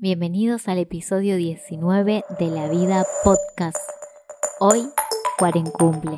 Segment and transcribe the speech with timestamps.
[0.00, 3.78] Bienvenidos al episodio 19 de La Vida Podcast.
[4.60, 4.88] Hoy,
[5.72, 6.16] cumple,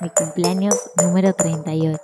[0.00, 1.98] mi cumpleaños número 38.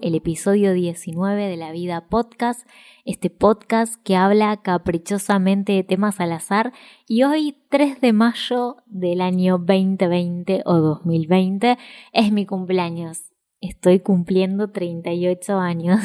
[0.00, 2.66] El episodio 19 de La Vida Podcast,
[3.04, 6.72] este podcast que habla caprichosamente de temas al azar
[7.06, 11.76] y hoy 3 de mayo del año 2020 o 2020
[12.14, 13.24] es mi cumpleaños.
[13.60, 16.00] Estoy cumpliendo 38 años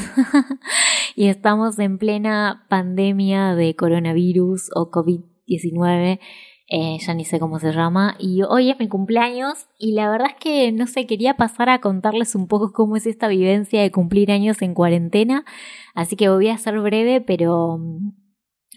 [1.15, 6.19] y estamos en plena pandemia de coronavirus o COVID-19
[6.67, 10.27] eh, ya ni sé cómo se llama, y hoy es mi cumpleaños y la verdad
[10.31, 13.91] es que no sé, quería pasar a contarles un poco cómo es esta vivencia de
[13.91, 15.45] cumplir años en cuarentena,
[15.93, 17.79] así que voy a ser breve, pero,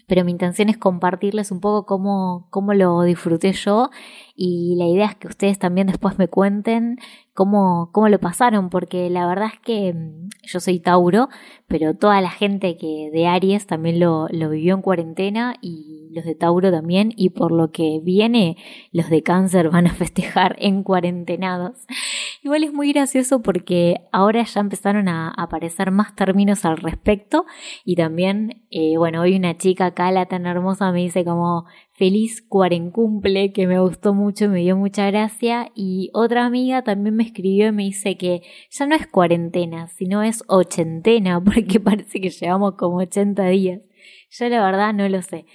[0.07, 3.89] pero mi intención es compartirles un poco cómo, cómo lo disfruté yo
[4.35, 6.97] y la idea es que ustedes también después me cuenten
[7.33, 11.29] cómo, cómo lo pasaron, porque la verdad es que mm, yo soy Tauro,
[11.67, 16.25] pero toda la gente que de Aries también lo, lo vivió en cuarentena y los
[16.25, 18.57] de Tauro también, y por lo que viene,
[18.91, 21.85] los de Cáncer van a festejar en cuarentenados.
[22.43, 27.45] Igual es muy gracioso porque ahora ya empezaron a aparecer más términos al respecto
[27.83, 32.43] y también, eh, bueno, hoy una chica acá, la tan hermosa, me dice como feliz
[32.47, 35.71] cuarencumple, que me gustó mucho me dio mucha gracia.
[35.75, 40.23] Y otra amiga también me escribió y me dice que ya no es cuarentena, sino
[40.23, 43.81] es ochentena, porque parece que llevamos como 80 días.
[44.29, 45.45] Yo la verdad no lo sé.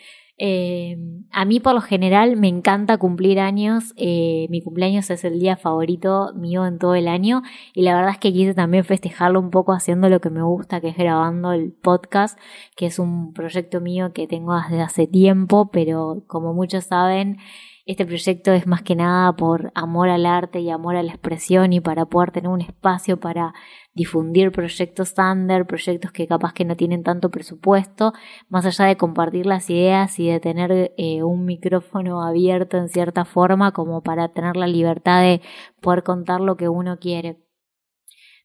[0.44, 0.96] Eh,
[1.30, 5.56] a mí por lo general me encanta cumplir años, eh, mi cumpleaños es el día
[5.56, 7.42] favorito mío en todo el año.
[7.74, 10.80] Y la verdad es que quise también festejarlo un poco haciendo lo que me gusta,
[10.80, 12.36] que es grabando el podcast,
[12.74, 17.38] que es un proyecto mío que tengo desde hace tiempo, pero como muchos saben,
[17.84, 21.72] este proyecto es más que nada por amor al arte y amor a la expresión
[21.72, 23.54] y para poder tener un espacio para
[23.94, 28.12] difundir proyectos under, proyectos que capaz que no tienen tanto presupuesto,
[28.48, 33.24] más allá de compartir las ideas y de tener eh, un micrófono abierto en cierta
[33.24, 35.42] forma como para tener la libertad de
[35.80, 37.41] poder contar lo que uno quiere.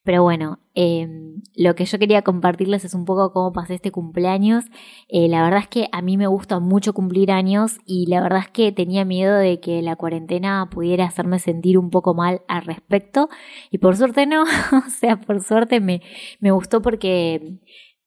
[0.07, 4.63] Pero bueno, em, lo que yo quería compartirles es un poco cómo pasé este cumpleaños.
[5.09, 8.39] Eh, la verdad es que a mí me gusta mucho cumplir años y la verdad
[8.39, 12.63] es que tenía miedo de que la cuarentena pudiera hacerme sentir un poco mal al
[12.63, 13.27] respecto.
[13.69, 14.43] Y por suerte no,
[14.87, 16.01] o sea, por suerte me,
[16.39, 17.57] me gustó porque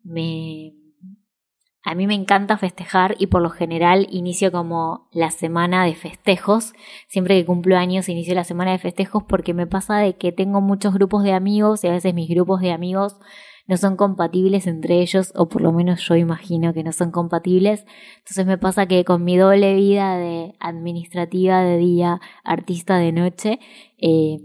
[0.02, 0.72] me,
[1.82, 6.74] a mí me encanta festejar y por lo general inicio como la semana de festejos.
[7.08, 10.60] Siempre que cumplo años inicio la semana de festejos porque me pasa de que tengo
[10.60, 13.18] muchos grupos de amigos y a veces mis grupos de amigos
[13.66, 17.86] no son compatibles entre ellos o por lo menos yo imagino que no son compatibles.
[18.18, 23.58] Entonces me pasa que con mi doble vida de administrativa de día, artista de noche,
[23.96, 24.40] eh,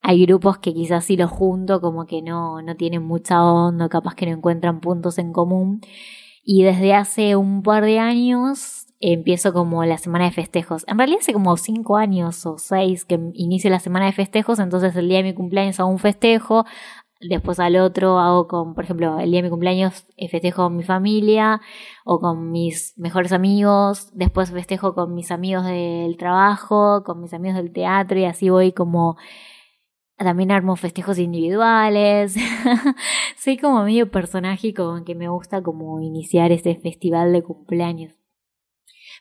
[0.00, 4.14] hay grupos que quizás si los junto como que no, no tienen mucha onda, capaz
[4.14, 5.80] que no encuentran puntos en común.
[6.50, 10.82] Y desde hace un par de años empiezo como la semana de festejos.
[10.88, 14.96] En realidad hace como cinco años o seis que inicio la semana de festejos, entonces
[14.96, 16.64] el día de mi cumpleaños hago un festejo,
[17.20, 20.76] después al otro hago con, por ejemplo, el día de mi cumpleaños eh, festejo con
[20.78, 21.60] mi familia
[22.06, 27.58] o con mis mejores amigos, después festejo con mis amigos del trabajo, con mis amigos
[27.58, 29.18] del teatro y así voy como
[30.18, 32.34] también armo festejos individuales.
[33.36, 38.14] Soy como medio personaje como que me gusta como iniciar ese festival de cumpleaños.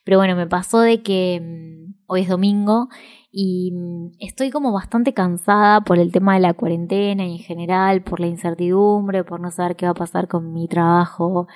[0.04, 2.88] Pero bueno, me pasó de que mm, hoy es domingo
[3.32, 8.04] y mm, estoy como bastante cansada por el tema de la cuarentena y en general
[8.04, 11.48] por la incertidumbre, por no saber qué va a pasar con mi trabajo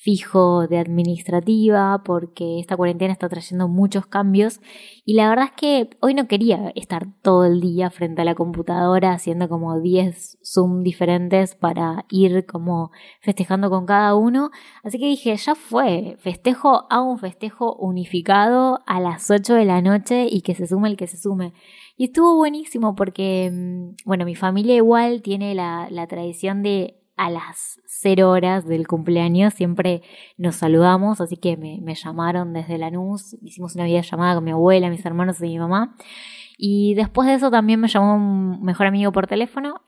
[0.00, 4.60] fijo de administrativa porque esta cuarentena está trayendo muchos cambios
[5.04, 8.34] y la verdad es que hoy no quería estar todo el día frente a la
[8.34, 12.90] computadora haciendo como 10 Zoom diferentes para ir como
[13.20, 14.50] festejando con cada uno,
[14.84, 19.80] así que dije, ya fue, festejo, hago un festejo unificado a las 8 de la
[19.80, 21.54] noche y que se sume el que se sume.
[21.96, 27.80] Y estuvo buenísimo porque, mm, bueno, mi familia igual tiene la tradición de a las
[27.84, 30.02] cero horas del cumpleaños siempre
[30.36, 35.04] nos saludamos, así que me, llamaron desde Lanús, hicimos una videollamada con mi abuela, mis
[35.04, 35.96] hermanos y mi mamá.
[36.56, 39.82] Y después de eso también me llamó un mejor amigo por teléfono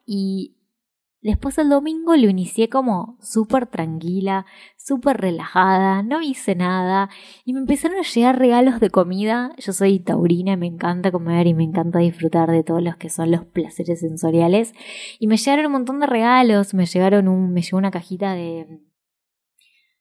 [1.23, 4.47] Después el domingo lo inicié como súper tranquila,
[4.79, 7.11] súper relajada, no hice nada
[7.45, 9.53] y me empezaron a llegar regalos de comida.
[9.59, 13.31] Yo soy taurina, me encanta comer y me encanta disfrutar de todos los que son
[13.31, 14.73] los placeres sensoriales.
[15.19, 18.81] Y me llegaron un montón de regalos, me llegaron un, me llegó una cajita de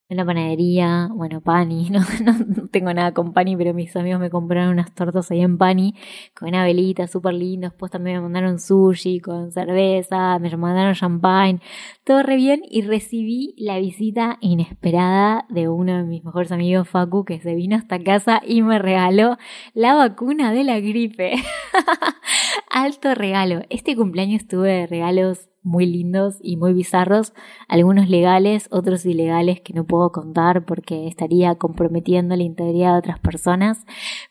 [0.10, 4.32] en la panadería, bueno, Pani, no, no, tengo nada con Pani, pero mis amigos me
[4.32, 5.94] compraron unas tortas ahí en Pani
[6.34, 11.62] con una velita súper linda, después también me mandaron sushi con cerveza, me mandaron champagne,
[12.04, 17.24] todo re bien y recibí la visita inesperada de uno de mis mejores amigos, Facu,
[17.24, 19.38] que se vino hasta casa y me regaló
[19.76, 21.34] la vacuna de la gripe.
[22.70, 23.62] Alto regalo.
[23.70, 27.34] Este cumpleaños tuve regalos muy lindos y muy bizarros,
[27.68, 33.20] algunos legales, otros ilegales que no puedo contar porque estaría comprometiendo la integridad de otras
[33.20, 33.86] personas,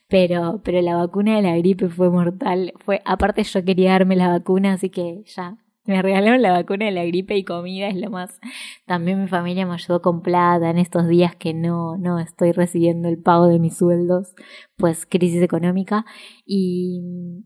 [0.08, 4.28] pero, pero la vacuna de la gripe fue mortal, fue, aparte yo quería darme la
[4.28, 5.58] vacuna, así que ya
[5.88, 8.38] me regalaron la vacuna de la gripe y comida, es lo más.
[8.84, 13.08] También mi familia me ayudó con plata en estos días que no, no estoy recibiendo
[13.08, 14.34] el pago de mis sueldos,
[14.76, 16.04] pues crisis económica.
[16.44, 17.00] Y,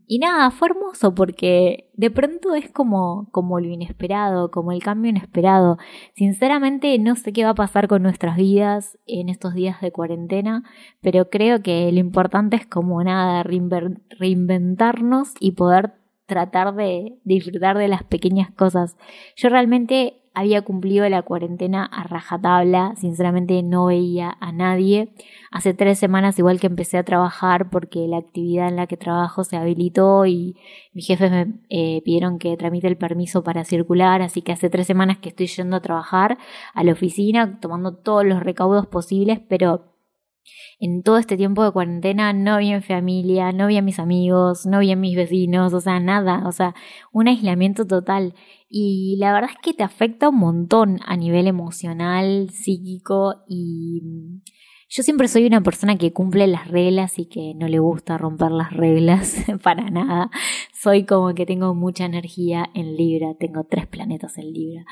[0.07, 5.09] y nada, fue hermoso porque de pronto es como, como lo inesperado, como el cambio
[5.09, 5.77] inesperado.
[6.13, 10.63] Sinceramente no sé qué va a pasar con nuestras vidas en estos días de cuarentena,
[10.99, 17.87] pero creo que lo importante es como nada, reinventarnos y poder tratar de disfrutar de
[17.87, 18.97] las pequeñas cosas.
[19.35, 25.13] Yo realmente había cumplido la cuarentena a rajatabla, sinceramente no veía a nadie.
[25.51, 29.43] Hace tres semanas igual que empecé a trabajar porque la actividad en la que trabajo
[29.43, 30.55] se habilitó y
[30.93, 34.87] mis jefes me eh, pidieron que tramite el permiso para circular, así que hace tres
[34.87, 36.39] semanas que estoy yendo a trabajar
[36.73, 39.92] a la oficina, tomando todos los recaudos posibles, pero
[40.79, 43.99] en todo este tiempo de cuarentena no vi a mi familia, no vi a mis
[43.99, 46.75] amigos, no vi a mis vecinos, o sea, nada, o sea,
[47.11, 48.35] un aislamiento total.
[48.69, 54.01] Y la verdad es que te afecta un montón a nivel emocional, psíquico y
[54.95, 58.51] yo siempre soy una persona que cumple las reglas y que no le gusta romper
[58.51, 60.29] las reglas para nada.
[60.71, 64.85] Soy como que tengo mucha energía en Libra, tengo tres planetas en Libra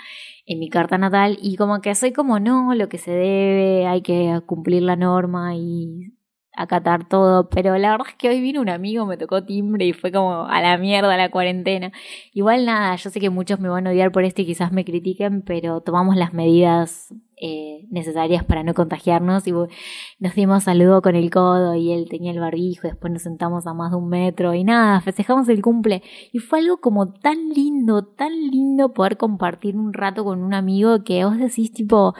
[0.47, 4.01] en mi carta natal y como que soy como no, lo que se debe, hay
[4.01, 6.13] que cumplir la norma y
[6.53, 9.93] acatar todo, pero la verdad es que hoy vino un amigo, me tocó timbre y
[9.93, 11.91] fue como a la mierda la cuarentena.
[12.33, 14.83] Igual nada, yo sé que muchos me van a odiar por esto y quizás me
[14.83, 21.15] critiquen, pero tomamos las medidas eh, necesarias para no contagiarnos y nos dimos saludo con
[21.15, 24.53] el codo y él tenía el barbijo, después nos sentamos a más de un metro
[24.53, 29.75] y nada, festejamos el cumple y fue algo como tan lindo, tan lindo poder compartir
[29.75, 32.13] un rato con un amigo que vos decís tipo,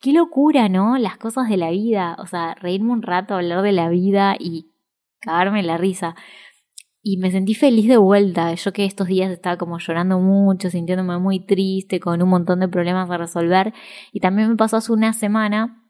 [0.00, 0.98] qué locura, ¿no?
[0.98, 4.72] Las cosas de la vida, o sea, reírme un rato, hablar de la vida y
[5.20, 6.16] cagarme la risa.
[7.06, 8.54] Y me sentí feliz de vuelta.
[8.54, 12.68] Yo que estos días estaba como llorando mucho, sintiéndome muy triste, con un montón de
[12.68, 13.74] problemas a resolver.
[14.10, 15.84] Y también me pasó hace una semana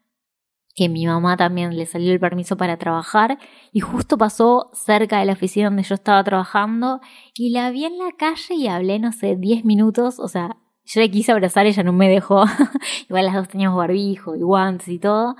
[0.75, 3.39] que mi mamá también le salió el permiso para trabajar
[3.71, 6.99] y justo pasó cerca de la oficina donde yo estaba trabajando
[7.33, 11.01] y la vi en la calle y hablé, no sé, 10 minutos, o sea, yo
[11.01, 12.45] le quise abrazar, ella no me dejó,
[13.09, 15.35] igual las dos teníamos barbijo y guantes y todo,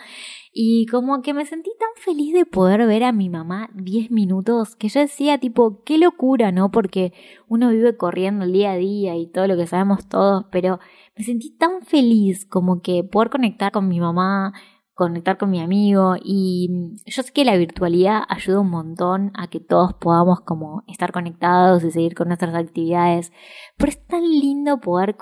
[0.52, 4.76] y como que me sentí tan feliz de poder ver a mi mamá 10 minutos
[4.76, 6.72] que yo decía tipo, qué locura, ¿no?
[6.72, 7.14] Porque
[7.48, 10.80] uno vive corriendo el día a día y todo lo que sabemos todos, pero
[11.18, 14.54] me sentí tan feliz como que poder conectar con mi mamá,
[14.94, 16.16] conectar con mi amigo.
[16.24, 16.70] Y
[17.06, 21.84] yo sé que la virtualidad ayuda un montón a que todos podamos como estar conectados
[21.84, 23.32] y seguir con nuestras actividades,
[23.78, 25.18] pero es tan lindo poder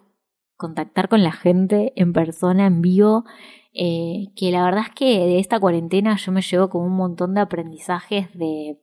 [0.64, 3.26] contactar con la gente en persona, en vivo,
[3.74, 7.34] eh, que la verdad es que de esta cuarentena yo me llevo como un montón
[7.34, 8.80] de aprendizajes de,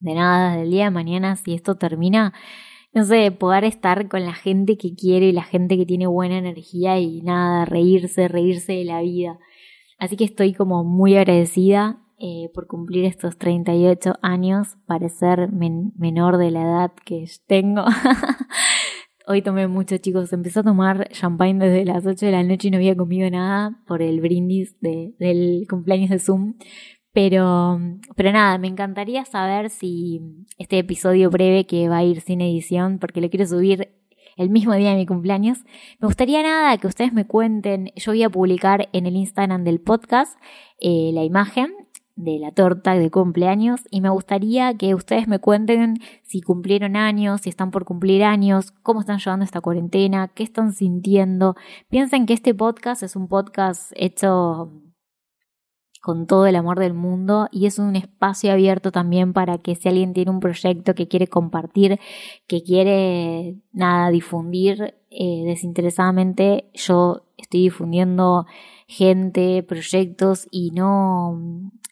[0.00, 2.34] de nada, del día de mañana, si esto termina,
[2.92, 6.36] no sé, poder estar con la gente que quiere y la gente que tiene buena
[6.36, 9.38] energía y nada, reírse, reírse de la vida.
[9.98, 16.50] Así que estoy como muy agradecida eh, por cumplir estos 38 años, parecer menor de
[16.50, 17.86] la edad que tengo.
[19.32, 20.30] Hoy tomé mucho, chicos.
[20.34, 23.80] Empecé a tomar champagne desde las 8 de la noche y no había comido nada
[23.86, 26.56] por el brindis de, del cumpleaños de Zoom.
[27.14, 27.80] Pero,
[28.14, 30.20] pero nada, me encantaría saber si
[30.58, 33.94] este episodio breve que va a ir sin edición, porque lo quiero subir
[34.36, 35.64] el mismo día de mi cumpleaños,
[35.98, 37.90] me gustaría nada que ustedes me cuenten.
[37.96, 40.38] Yo voy a publicar en el Instagram del podcast
[40.78, 41.81] eh, la imagen
[42.16, 47.42] de la torta de cumpleaños y me gustaría que ustedes me cuenten si cumplieron años,
[47.42, 51.56] si están por cumplir años, cómo están llevando esta cuarentena, qué están sintiendo.
[51.88, 54.70] Piensen que este podcast es un podcast hecho
[56.02, 59.88] con todo el amor del mundo y es un espacio abierto también para que si
[59.88, 62.00] alguien tiene un proyecto que quiere compartir,
[62.48, 68.46] que quiere nada difundir eh, desinteresadamente, yo estoy difundiendo
[68.88, 71.38] gente, proyectos y no,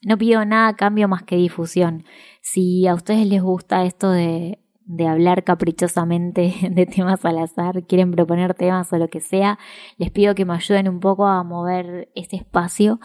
[0.03, 2.05] no pido nada cambio más que difusión.
[2.43, 8.11] Si a ustedes les gusta esto de, de hablar caprichosamente de temas al azar, quieren
[8.11, 9.57] proponer temas o lo que sea,
[9.99, 12.99] les pido que me ayuden un poco a mover este espacio,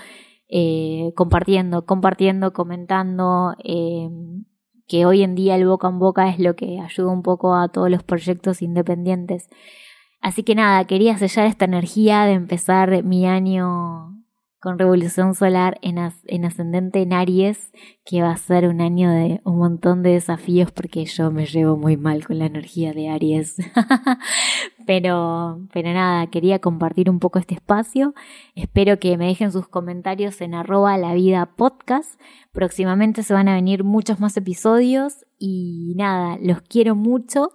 [0.57, 4.09] eh, compartiendo, compartiendo, comentando, eh,
[4.87, 7.67] que hoy en día el boca en boca es lo que ayuda un poco a
[7.67, 9.49] todos los proyectos independientes.
[10.21, 14.17] Así que nada, quería sellar esta energía de empezar mi año
[14.65, 17.71] con revolución solar en, ascendente en Aries,
[18.03, 21.77] que va a ser un año de un montón de desafíos porque yo me llevo
[21.77, 23.57] muy mal con la energía de Aries.
[24.87, 28.15] pero, pero nada, quería compartir un poco este espacio.
[28.55, 32.19] Espero que me dejen sus comentarios en arroba la vida podcast.
[32.51, 37.51] Próximamente se van a venir muchos más episodios y nada, los quiero mucho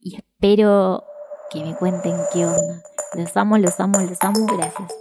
[0.00, 1.04] y espero
[1.50, 2.82] que me cuenten qué onda.
[3.12, 4.46] Los amo, los amo, los amo.
[4.46, 4.94] Gracias.